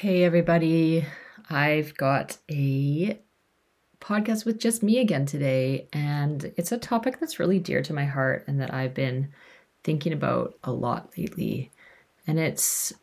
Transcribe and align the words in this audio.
Hey, 0.00 0.24
everybody. 0.24 1.04
I've 1.50 1.94
got 1.94 2.38
a 2.50 3.18
podcast 4.00 4.46
with 4.46 4.58
just 4.58 4.82
me 4.82 4.98
again 4.98 5.26
today, 5.26 5.88
and 5.92 6.54
it's 6.56 6.72
a 6.72 6.78
topic 6.78 7.20
that's 7.20 7.38
really 7.38 7.58
dear 7.58 7.82
to 7.82 7.92
my 7.92 8.06
heart 8.06 8.44
and 8.46 8.58
that 8.62 8.72
I've 8.72 8.94
been 8.94 9.28
thinking 9.84 10.14
about 10.14 10.54
a 10.64 10.72
lot 10.72 11.10
lately. 11.18 11.70
And 12.26 12.38
it's 12.38 12.94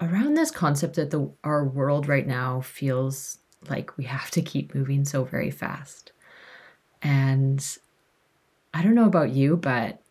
around 0.00 0.34
this 0.34 0.50
concept 0.50 0.96
that 0.96 1.12
the 1.12 1.30
our 1.44 1.64
world 1.64 2.08
right 2.08 2.26
now 2.26 2.60
feels 2.60 3.38
like 3.70 3.96
we 3.96 4.02
have 4.02 4.32
to 4.32 4.42
keep 4.42 4.74
moving 4.74 5.04
so 5.04 5.22
very 5.22 5.52
fast. 5.52 6.10
And 7.02 7.64
I 8.74 8.82
don't 8.82 8.96
know 8.96 9.06
about 9.06 9.30
you, 9.30 9.56
but 9.56 10.02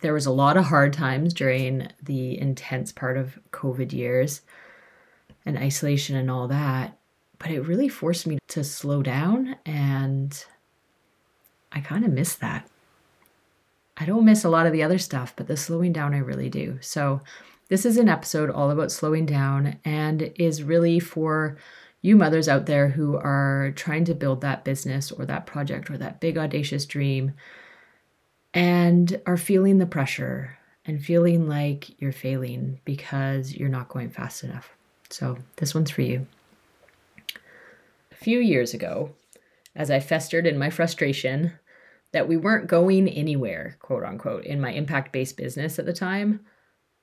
there 0.00 0.14
was 0.14 0.26
a 0.26 0.30
lot 0.30 0.56
of 0.56 0.66
hard 0.66 0.92
times 0.92 1.34
during 1.34 1.88
the 2.00 2.38
intense 2.38 2.92
part 2.92 3.16
of 3.16 3.36
COVID 3.50 3.92
years 3.92 4.42
and 5.44 5.58
isolation 5.58 6.16
and 6.16 6.30
all 6.30 6.48
that. 6.48 6.98
But 7.38 7.50
it 7.50 7.62
really 7.62 7.88
forced 7.88 8.26
me 8.26 8.38
to 8.48 8.62
slow 8.62 9.02
down, 9.02 9.56
and 9.64 10.44
I 11.72 11.80
kind 11.80 12.04
of 12.04 12.12
miss 12.12 12.34
that. 12.36 12.68
I 13.96 14.04
don't 14.04 14.24
miss 14.24 14.44
a 14.44 14.50
lot 14.50 14.66
of 14.66 14.72
the 14.72 14.82
other 14.82 14.98
stuff, 14.98 15.34
but 15.36 15.46
the 15.46 15.56
slowing 15.56 15.92
down 15.92 16.14
I 16.14 16.18
really 16.18 16.50
do. 16.50 16.78
So, 16.80 17.20
this 17.68 17.86
is 17.86 17.96
an 17.96 18.08
episode 18.08 18.50
all 18.50 18.70
about 18.70 18.90
slowing 18.90 19.26
down 19.26 19.78
and 19.84 20.32
is 20.36 20.64
really 20.64 20.98
for 20.98 21.56
you 22.02 22.16
mothers 22.16 22.48
out 22.48 22.66
there 22.66 22.88
who 22.88 23.16
are 23.16 23.72
trying 23.76 24.04
to 24.06 24.14
build 24.14 24.40
that 24.40 24.64
business 24.64 25.12
or 25.12 25.24
that 25.26 25.46
project 25.46 25.90
or 25.90 25.96
that 25.98 26.18
big 26.18 26.36
audacious 26.36 26.84
dream 26.84 27.32
and 28.52 29.20
are 29.26 29.36
feeling 29.36 29.78
the 29.78 29.86
pressure 29.86 30.58
and 30.84 31.04
feeling 31.04 31.48
like 31.48 32.00
you're 32.00 32.10
failing 32.10 32.80
because 32.84 33.54
you're 33.54 33.68
not 33.68 33.88
going 33.88 34.10
fast 34.10 34.42
enough. 34.42 34.74
So, 35.10 35.38
this 35.56 35.74
one's 35.74 35.90
for 35.90 36.02
you. 36.02 36.26
A 38.12 38.14
few 38.14 38.38
years 38.38 38.72
ago, 38.74 39.14
as 39.74 39.90
I 39.90 40.00
festered 40.00 40.46
in 40.46 40.58
my 40.58 40.70
frustration 40.70 41.52
that 42.12 42.28
we 42.28 42.36
weren't 42.36 42.68
going 42.68 43.08
anywhere, 43.08 43.76
quote 43.80 44.04
unquote, 44.04 44.44
in 44.44 44.60
my 44.60 44.72
impact 44.72 45.12
based 45.12 45.36
business 45.36 45.78
at 45.78 45.86
the 45.86 45.92
time, 45.92 46.40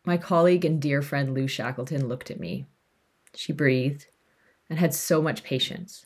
my 0.05 0.17
colleague 0.17 0.63
and 0.63 0.81
dear 0.81 1.01
friend 1.01 1.33
Lou 1.33 1.47
Shackleton 1.47 2.07
looked 2.07 2.31
at 2.31 2.39
me. 2.39 2.65
She 3.35 3.51
breathed 3.51 4.07
and 4.69 4.79
had 4.79 4.93
so 4.93 5.21
much 5.21 5.43
patience. 5.43 6.05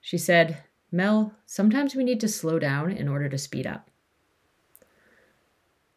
She 0.00 0.18
said, 0.18 0.58
Mel, 0.90 1.34
sometimes 1.46 1.94
we 1.94 2.04
need 2.04 2.20
to 2.20 2.28
slow 2.28 2.58
down 2.58 2.90
in 2.90 3.08
order 3.08 3.28
to 3.28 3.38
speed 3.38 3.66
up. 3.66 3.88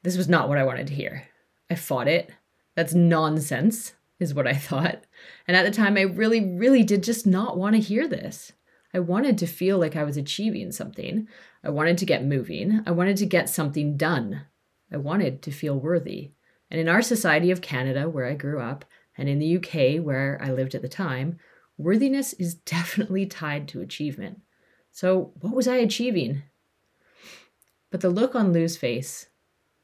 This 0.04 0.18
was 0.18 0.30
not 0.30 0.48
what 0.48 0.60
I 0.60 0.64
wanted 0.64 0.88
to 0.88 0.94
hear. 0.94 1.28
I 1.70 1.76
fought 1.76 2.08
it. 2.08 2.30
That's 2.76 2.94
nonsense, 2.94 3.94
is 4.20 4.34
what 4.34 4.48
I 4.48 4.54
thought. 4.54 5.04
And 5.48 5.56
at 5.56 5.64
the 5.64 5.72
time, 5.72 5.98
I 5.98 6.02
really, 6.02 6.44
really 6.56 6.84
did 6.84 7.04
just 7.04 7.26
not 7.28 7.58
want 7.58 7.76
to 7.76 7.82
hear 7.82 8.08
this. 8.08 8.54
I 8.94 9.00
wanted 9.00 9.38
to 9.40 9.48
feel 9.48 9.78
like 9.78 9.96
I 9.96 10.04
was 10.04 10.18
achieving 10.18 10.72
something. 10.72 11.28
I 11.64 11.70
wanted 11.70 11.98
to 11.98 12.06
get 12.06 12.24
moving. 12.24 12.82
I 12.86 12.92
wanted 12.92 13.18
to 13.18 13.26
get 13.26 13.50
something 13.50 13.98
done. 13.98 14.44
I 14.92 14.98
wanted 14.98 15.42
to 15.42 15.52
feel 15.52 15.78
worthy. 15.78 16.32
And 16.72 16.80
in 16.80 16.88
our 16.88 17.02
society 17.02 17.52
of 17.52 17.62
Canada, 17.62 18.10
where 18.10 18.26
I 18.26 18.36
grew 18.36 18.62
up, 18.62 18.86
and 19.18 19.30
in 19.30 19.40
the 19.40 19.58
UK, 19.58 20.04
where 20.04 20.40
I 20.42 20.52
lived 20.52 20.76
at 20.76 20.82
the 20.82 20.90
time, 20.90 21.40
worthiness 21.78 22.34
is 22.34 22.54
definitely 22.66 23.26
tied 23.26 23.68
to 23.70 23.82
achievement. 23.82 24.42
So, 24.92 25.34
what 25.42 25.54
was 25.54 25.68
I 25.68 25.76
achieving? 25.76 26.44
But 27.92 28.02
the 28.02 28.10
look 28.10 28.34
on 28.34 28.54
Lou's 28.54 28.78
face 28.78 29.28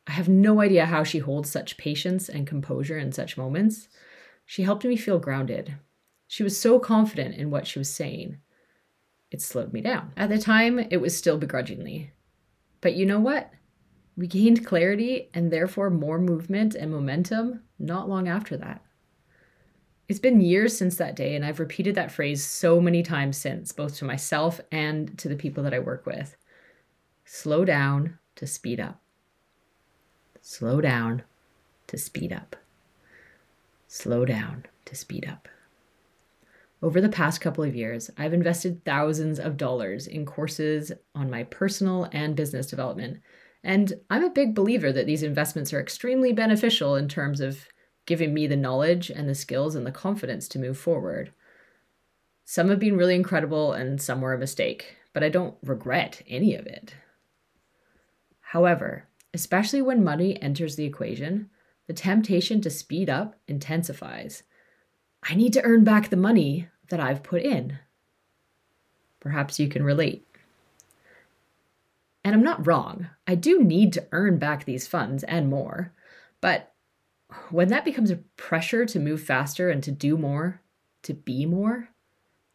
I 0.08 0.12
have 0.14 0.28
no 0.28 0.62
idea 0.62 0.88
how 0.88 1.04
she 1.04 1.20
holds 1.20 1.50
such 1.50 1.78
patience 1.78 2.28
and 2.28 2.48
composure 2.48 2.98
in 2.98 3.12
such 3.12 3.38
moments. 3.38 3.88
She 4.52 4.64
helped 4.64 4.84
me 4.84 4.98
feel 4.98 5.18
grounded. 5.18 5.76
She 6.28 6.44
was 6.44 6.60
so 6.60 6.78
confident 6.78 7.36
in 7.36 7.52
what 7.52 7.66
she 7.66 7.80
was 7.80 7.90
saying. 7.90 8.40
It 9.32 9.42
slowed 9.42 9.72
me 9.72 9.80
down. 9.80 10.12
At 10.18 10.28
the 10.28 10.38
time, 10.38 10.78
it 10.78 10.98
was 10.98 11.18
still 11.18 11.38
begrudgingly. 11.38 12.12
But 12.81 12.96
you 12.96 13.06
know 13.06 13.22
what? 13.22 13.50
We 14.18 14.28
gained 14.28 14.66
clarity 14.66 15.30
and 15.34 15.53
therefore 15.53 15.90
more 15.90 16.20
movement 16.20 16.75
and 16.75 16.92
momentum 16.92 17.62
not 17.80 18.09
long 18.09 18.28
after 18.28 18.58
that. 18.58 18.84
It's 20.09 20.20
been 20.20 20.42
years 20.42 20.78
since 20.78 20.98
that 20.98 21.16
day, 21.16 21.34
and 21.34 21.46
I've 21.46 21.62
repeated 21.62 21.96
that 21.96 22.12
phrase 22.12 22.46
so 22.46 22.81
many 22.81 23.04
times 23.04 23.38
since, 23.38 23.72
both 23.72 23.96
to 24.00 24.06
myself 24.06 24.59
and 24.70 25.18
to 25.20 25.30
the 25.30 25.38
people 25.38 25.64
that 25.64 25.74
I 25.74 25.80
work 25.80 26.06
with. 26.06 26.36
Slow 27.24 27.64
down 27.64 28.20
to 28.36 28.46
speed 28.46 28.81
up 28.81 29.02
slow 30.42 30.81
down 30.81 31.22
to 31.88 31.98
speed 31.98 32.34
up. 32.34 32.56
Slow 33.94 34.24
down 34.24 34.68
to 34.85 34.96
speed 34.96 35.28
up. 35.28 35.50
Over 36.81 37.02
the 37.02 37.09
past 37.09 37.41
couple 37.41 37.66
of 37.66 37.75
years, 37.75 38.09
I've 38.18 38.34
invested 38.34 38.85
thousands 38.85 39.38
of 39.38 39.57
dollars 39.57 40.07
in 40.07 40.25
courses 40.25 40.94
on 41.13 41.29
my 41.29 41.44
personal 41.44 42.07
and 42.13 42.34
business 42.34 42.68
development. 42.68 43.19
And 43.66 43.91
I'm 44.09 44.24
a 44.24 44.30
big 44.30 44.56
believer 44.56 44.94
that 44.94 45.07
these 45.07 45.24
investments 45.24 45.74
are 45.74 45.81
extremely 45.81 46.31
beneficial 46.31 46.96
in 46.96 47.09
terms 47.09 47.41
of 47.41 47.68
giving 48.06 48.34
me 48.34 48.47
the 48.47 48.56
knowledge 48.56 49.09
and 49.09 49.28
the 49.28 49.35
skills 49.35 49.75
and 49.75 49.85
the 49.85 49.91
confidence 49.91 50.47
to 50.47 50.59
move 50.59 50.78
forward. 50.78 51.34
Some 52.46 52.69
have 52.69 52.80
been 52.80 52.96
really 52.96 53.16
incredible 53.16 53.74
and 53.74 54.01
some 54.01 54.22
were 54.22 54.34
a 54.34 54.40
mistake, 54.40 54.96
but 55.12 55.22
I 55.22 55.28
don't 55.28 55.57
regret 55.62 56.22
any 56.30 56.56
of 56.56 56.66
it. 56.66 56.96
However, 58.40 59.09
especially 59.34 59.81
when 59.81 60.01
money 60.01 60.41
enters 60.41 60.78
the 60.78 60.85
equation, 60.85 61.50
the 61.91 61.97
temptation 61.97 62.62
to 62.62 62.69
speed 62.69 63.09
up 63.09 63.35
intensifies. 63.50 64.44
I 65.24 65.35
need 65.35 65.52
to 65.52 65.62
earn 65.63 65.84
back 65.84 66.07
the 66.07 66.16
money 66.16 66.69
that 66.88 67.02
I've 67.02 67.22
put 67.22 67.41
in. 67.41 67.79
Perhaps 69.19 69.59
you 69.59 69.68
can 69.68 69.84
relate. 69.84 70.25
And 72.24 72.34
I'm 72.34 72.44
not 72.44 72.66
wrong. 72.66 73.09
I 73.28 73.35
do 73.35 73.62
need 73.62 73.91
to 73.91 74.07
earn 74.13 74.38
back 74.38 74.63
these 74.63 74.88
funds 74.88 75.25
and 75.25 75.50
more. 75.50 75.91
But 76.40 76.72
when 77.50 77.68
that 77.68 77.84
becomes 77.84 78.09
a 78.09 78.24
pressure 78.38 78.85
to 78.85 78.97
move 78.97 79.22
faster 79.22 79.69
and 79.69 79.84
to 79.84 79.91
do 79.91 80.16
more, 80.16 80.62
to 81.03 81.13
be 81.13 81.46
more, 81.46 81.90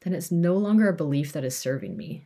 then 0.01 0.15
it's 0.15 0.33
no 0.33 0.57
longer 0.57 0.89
a 0.89 0.97
belief 0.97 1.35
that 1.35 1.45
is 1.45 1.59
serving 1.59 1.95
me. 1.95 2.25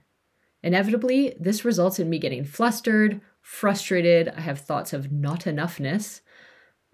Inevitably, 0.63 1.35
this 1.41 1.65
results 1.65 1.99
in 1.99 2.09
me 2.09 2.21
getting 2.21 2.45
flustered, 2.45 3.21
frustrated. 3.43 4.29
I 4.29 4.43
have 4.43 4.61
thoughts 4.61 4.93
of 4.93 5.11
not 5.11 5.41
enoughness 5.41 6.21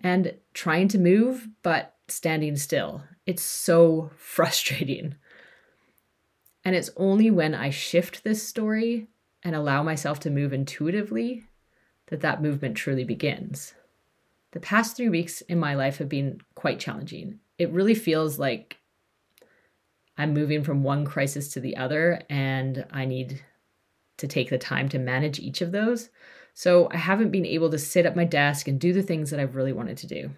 and 0.01 0.35
trying 0.55 0.89
to 0.89 0.99
move, 0.99 1.49
but 1.63 1.95
standing 2.09 2.57
still. 2.57 3.05
It's 3.27 3.43
so 3.43 4.11
frustrating. 4.17 5.17
And 6.65 6.75
it's 6.75 6.91
only 6.97 7.31
when 7.31 7.55
I 7.55 7.71
shift 7.71 8.25
this 8.25 8.43
story 8.43 9.09
and 9.43 9.55
allow 9.55 9.83
myself 9.83 10.19
to 10.21 10.31
move 10.31 10.53
intuitively 10.53 11.45
that 12.09 12.21
that 12.21 12.43
movement 12.43 12.77
truly 12.77 13.05
begins. 13.05 13.75
The 14.53 14.61
past 14.61 14.97
three 14.97 15.09
weeks 15.09 15.43
in 15.43 15.59
my 15.59 15.75
life 15.75 15.99
have 15.99 16.09
been 16.09 16.41
quite 16.55 16.81
challenging. 16.81 17.41
It 17.59 17.71
really 17.71 17.95
feels 17.95 18.39
like 18.39 18.79
I'm 20.19 20.33
moving 20.33 20.65
from 20.65 20.83
one 20.83 21.05
crisis 21.05 21.49
to 21.53 21.61
the 21.61 21.77
other, 21.77 22.23
and 22.31 22.87
I 22.91 23.05
need 23.05 23.45
to 24.17 24.27
take 24.27 24.49
the 24.51 24.59
time 24.59 24.89
to 24.89 24.99
manage 24.99 25.39
each 25.39 25.61
of 25.61 25.73
those. 25.73 26.09
So 26.59 26.89
I 26.91 26.97
haven't 26.97 27.33
been 27.33 27.45
able 27.45 27.71
to 27.71 27.79
sit 27.79 28.07
at 28.07 28.17
my 28.17 28.25
desk 28.25 28.67
and 28.67 28.81
do 28.81 28.95
the 28.95 29.03
things 29.03 29.29
that 29.29 29.39
I've 29.39 29.57
really 29.57 29.75
wanted 29.75 29.99
to 29.99 30.07
do. 30.07 30.31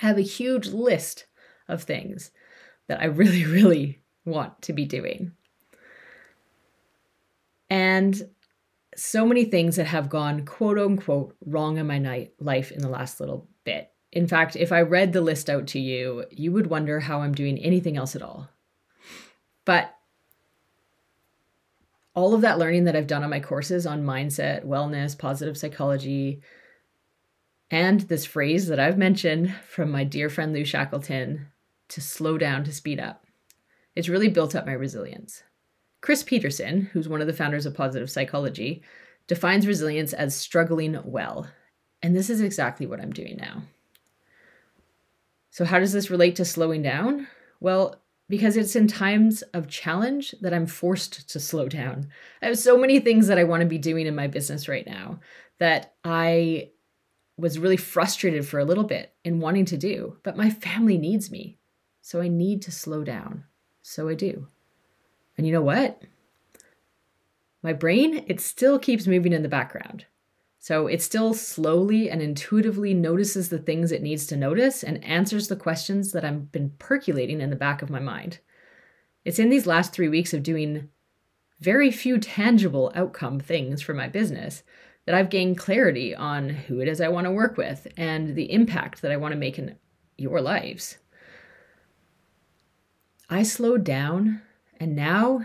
I 0.00 0.06
have 0.06 0.18
a 0.18 0.22
huge 0.22 0.68
list 0.68 1.26
of 1.66 1.82
things 1.82 2.30
that 2.86 3.02
I 3.02 3.04
really, 3.06 3.44
really 3.44 3.98
want 4.24 4.62
to 4.62 4.72
be 4.72 4.84
doing. 4.84 5.32
And 7.68 8.30
so 8.94 9.26
many 9.26 9.44
things 9.44 9.74
that 9.74 9.88
have 9.88 10.08
gone 10.08 10.46
quote 10.46 10.78
unquote 10.78 11.34
wrong 11.44 11.76
in 11.76 11.88
my 11.88 11.98
night 11.98 12.34
life 12.38 12.70
in 12.70 12.80
the 12.80 12.88
last 12.88 13.18
little 13.18 13.48
bit. 13.64 13.90
In 14.12 14.28
fact, 14.28 14.54
if 14.54 14.70
I 14.70 14.82
read 14.82 15.12
the 15.12 15.20
list 15.20 15.50
out 15.50 15.66
to 15.68 15.80
you, 15.80 16.24
you 16.30 16.52
would 16.52 16.68
wonder 16.68 17.00
how 17.00 17.22
I'm 17.22 17.34
doing 17.34 17.58
anything 17.58 17.96
else 17.96 18.14
at 18.14 18.22
all. 18.22 18.48
But 19.64 19.92
all 22.16 22.34
of 22.34 22.40
that 22.40 22.58
learning 22.58 22.84
that 22.84 22.96
I've 22.96 23.06
done 23.06 23.22
on 23.22 23.30
my 23.30 23.40
courses 23.40 23.86
on 23.86 24.02
mindset, 24.02 24.64
wellness, 24.64 25.16
positive 25.16 25.56
psychology, 25.56 26.40
and 27.70 28.00
this 28.00 28.24
phrase 28.24 28.68
that 28.68 28.80
I've 28.80 28.96
mentioned 28.96 29.54
from 29.68 29.90
my 29.90 30.02
dear 30.02 30.30
friend 30.30 30.52
Lou 30.52 30.64
Shackleton 30.64 31.48
to 31.88 32.00
slow 32.00 32.38
down 32.38 32.64
to 32.64 32.72
speed 32.72 32.98
up. 32.98 33.26
It's 33.94 34.08
really 34.08 34.28
built 34.28 34.54
up 34.54 34.64
my 34.64 34.72
resilience. 34.72 35.42
Chris 36.00 36.22
Peterson, 36.22 36.88
who's 36.92 37.08
one 37.08 37.20
of 37.20 37.26
the 37.26 37.34
founders 37.34 37.66
of 37.66 37.74
positive 37.74 38.10
psychology, 38.10 38.82
defines 39.26 39.66
resilience 39.66 40.14
as 40.14 40.34
struggling 40.34 40.98
well. 41.04 41.48
And 42.02 42.16
this 42.16 42.30
is 42.30 42.40
exactly 42.40 42.86
what 42.86 43.00
I'm 43.00 43.12
doing 43.12 43.36
now. 43.36 43.62
So, 45.50 45.64
how 45.64 45.78
does 45.78 45.92
this 45.92 46.10
relate 46.10 46.36
to 46.36 46.44
slowing 46.44 46.82
down? 46.82 47.26
Well, 47.60 47.96
because 48.28 48.56
it's 48.56 48.76
in 48.76 48.88
times 48.88 49.42
of 49.54 49.68
challenge 49.68 50.34
that 50.40 50.52
I'm 50.52 50.66
forced 50.66 51.28
to 51.30 51.40
slow 51.40 51.68
down. 51.68 52.08
I 52.42 52.46
have 52.46 52.58
so 52.58 52.76
many 52.76 52.98
things 53.00 53.28
that 53.28 53.38
I 53.38 53.44
want 53.44 53.60
to 53.60 53.68
be 53.68 53.78
doing 53.78 54.06
in 54.06 54.14
my 54.14 54.26
business 54.26 54.68
right 54.68 54.86
now 54.86 55.20
that 55.58 55.94
I 56.04 56.70
was 57.38 57.58
really 57.58 57.76
frustrated 57.76 58.46
for 58.46 58.58
a 58.58 58.64
little 58.64 58.84
bit 58.84 59.14
in 59.24 59.40
wanting 59.40 59.66
to 59.66 59.76
do, 59.76 60.16
but 60.22 60.36
my 60.36 60.50
family 60.50 60.98
needs 60.98 61.30
me. 61.30 61.58
So 62.00 62.20
I 62.20 62.28
need 62.28 62.62
to 62.62 62.72
slow 62.72 63.04
down. 63.04 63.44
So 63.82 64.08
I 64.08 64.14
do. 64.14 64.48
And 65.36 65.46
you 65.46 65.52
know 65.52 65.62
what? 65.62 66.02
My 67.62 67.72
brain, 67.72 68.24
it 68.26 68.40
still 68.40 68.78
keeps 68.78 69.06
moving 69.06 69.32
in 69.32 69.42
the 69.42 69.48
background. 69.48 70.06
So 70.66 70.88
it 70.88 71.00
still 71.00 71.32
slowly 71.32 72.10
and 72.10 72.20
intuitively 72.20 72.92
notices 72.92 73.50
the 73.50 73.58
things 73.60 73.92
it 73.92 74.02
needs 74.02 74.26
to 74.26 74.36
notice 74.36 74.82
and 74.82 75.04
answers 75.04 75.46
the 75.46 75.54
questions 75.54 76.10
that 76.10 76.24
I've 76.24 76.50
been 76.50 76.70
percolating 76.80 77.40
in 77.40 77.50
the 77.50 77.54
back 77.54 77.82
of 77.82 77.88
my 77.88 78.00
mind. 78.00 78.40
It's 79.24 79.38
in 79.38 79.48
these 79.48 79.68
last 79.68 79.92
three 79.92 80.08
weeks 80.08 80.34
of 80.34 80.42
doing 80.42 80.88
very 81.60 81.92
few 81.92 82.18
tangible 82.18 82.90
outcome 82.96 83.38
things 83.38 83.80
for 83.80 83.94
my 83.94 84.08
business 84.08 84.64
that 85.04 85.14
I've 85.14 85.30
gained 85.30 85.56
clarity 85.56 86.16
on 86.16 86.48
who 86.48 86.80
it 86.80 86.88
is 86.88 87.00
I 87.00 87.10
want 87.10 87.26
to 87.26 87.30
work 87.30 87.56
with 87.56 87.86
and 87.96 88.34
the 88.34 88.50
impact 88.50 89.02
that 89.02 89.12
I 89.12 89.18
want 89.18 89.34
to 89.34 89.38
make 89.38 89.60
in 89.60 89.76
your 90.18 90.40
lives. 90.40 90.98
I 93.30 93.44
slowed 93.44 93.84
down, 93.84 94.42
and 94.80 94.96
now, 94.96 95.44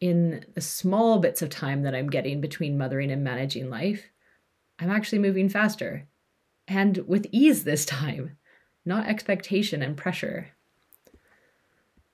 in 0.00 0.46
the 0.56 0.60
small 0.60 1.20
bits 1.20 1.42
of 1.42 1.48
time 1.48 1.84
that 1.84 1.94
I'm 1.94 2.10
getting 2.10 2.40
between 2.40 2.76
mothering 2.76 3.12
and 3.12 3.22
managing 3.22 3.70
life, 3.70 4.10
I'm 4.78 4.90
actually 4.90 5.18
moving 5.18 5.48
faster 5.48 6.06
and 6.66 6.98
with 7.06 7.26
ease 7.32 7.64
this 7.64 7.84
time, 7.84 8.36
not 8.84 9.06
expectation 9.06 9.82
and 9.82 9.96
pressure. 9.96 10.48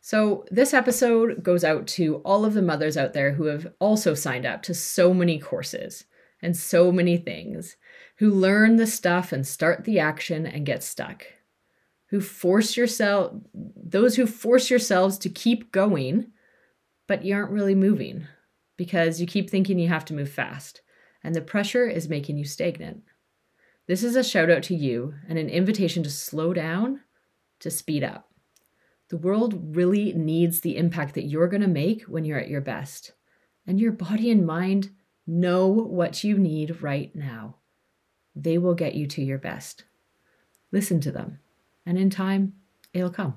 So, 0.00 0.44
this 0.50 0.74
episode 0.74 1.42
goes 1.42 1.64
out 1.64 1.86
to 1.88 2.16
all 2.16 2.44
of 2.44 2.52
the 2.52 2.62
mothers 2.62 2.96
out 2.96 3.14
there 3.14 3.32
who 3.32 3.44
have 3.44 3.72
also 3.78 4.14
signed 4.14 4.44
up 4.44 4.62
to 4.64 4.74
so 4.74 5.14
many 5.14 5.38
courses 5.38 6.04
and 6.42 6.54
so 6.54 6.92
many 6.92 7.16
things, 7.16 7.76
who 8.18 8.30
learn 8.30 8.76
the 8.76 8.86
stuff 8.86 9.32
and 9.32 9.46
start 9.46 9.84
the 9.84 9.98
action 9.98 10.46
and 10.46 10.66
get 10.66 10.82
stuck, 10.82 11.24
who 12.10 12.20
force 12.20 12.76
yourself, 12.76 13.32
those 13.54 14.14
who 14.16 14.26
force 14.26 14.68
yourselves 14.68 15.16
to 15.18 15.30
keep 15.30 15.72
going, 15.72 16.26
but 17.08 17.24
you 17.24 17.34
aren't 17.34 17.50
really 17.50 17.74
moving 17.74 18.26
because 18.76 19.22
you 19.22 19.26
keep 19.26 19.48
thinking 19.48 19.78
you 19.78 19.88
have 19.88 20.04
to 20.04 20.14
move 20.14 20.30
fast, 20.30 20.82
and 21.24 21.34
the 21.34 21.40
pressure 21.40 21.88
is 21.88 22.08
making 22.08 22.36
you 22.36 22.44
stagnant. 22.44 23.02
This 23.86 24.04
is 24.04 24.14
a 24.14 24.22
shout 24.22 24.50
out 24.50 24.62
to 24.64 24.74
you 24.74 25.14
and 25.28 25.38
an 25.38 25.48
invitation 25.48 26.02
to 26.04 26.10
slow 26.10 26.52
down, 26.52 27.00
to 27.60 27.70
speed 27.70 28.04
up. 28.04 28.30
The 29.08 29.16
world 29.16 29.76
really 29.76 30.12
needs 30.12 30.60
the 30.60 30.76
impact 30.76 31.14
that 31.14 31.24
you're 31.24 31.48
going 31.48 31.62
to 31.62 31.68
make 31.68 32.02
when 32.02 32.24
you're 32.24 32.38
at 32.38 32.48
your 32.48 32.60
best. 32.60 33.12
And 33.66 33.80
your 33.80 33.92
body 33.92 34.30
and 34.30 34.46
mind 34.46 34.90
know 35.26 35.68
what 35.68 36.22
you 36.22 36.38
need 36.38 36.82
right 36.82 37.14
now. 37.16 37.56
They 38.36 38.58
will 38.58 38.74
get 38.74 38.94
you 38.94 39.06
to 39.08 39.22
your 39.22 39.38
best. 39.38 39.84
Listen 40.72 41.00
to 41.00 41.12
them, 41.12 41.38
and 41.86 41.96
in 41.96 42.10
time, 42.10 42.54
it'll 42.92 43.10
come. 43.10 43.36